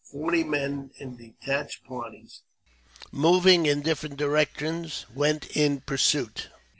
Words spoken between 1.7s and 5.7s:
parties, moving in different directions, went